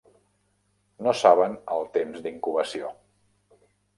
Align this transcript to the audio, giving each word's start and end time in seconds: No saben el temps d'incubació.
No 1.07 1.13
saben 1.19 1.53
el 1.75 1.85
temps 1.97 2.25
d'incubació. 2.25 2.89